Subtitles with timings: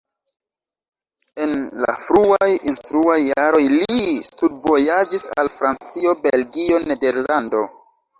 [1.43, 1.51] En
[1.83, 7.63] la fruaj instruaj jaroj li studvojaĝis al Francio, Belgio, Nederlando.